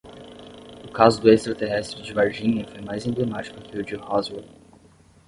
O 0.83 0.91
caso 0.91 1.21
do 1.21 1.29
extraterrestre 1.29 2.01
de 2.01 2.11
Varginha 2.11 2.65
foi 2.67 2.81
mais 2.81 3.05
emblemático 3.05 3.61
que 3.61 3.77
o 3.77 3.85
de 3.85 3.93
Roswell 3.97 4.43